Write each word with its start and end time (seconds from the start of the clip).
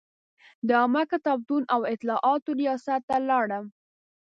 د 0.67 0.69
عامه 0.79 1.03
کتابتون 1.11 1.63
او 1.73 1.81
اطلاعاتو 1.93 2.49
ریاست 2.61 3.01
ته 3.09 3.15
لاړم. 3.29 3.65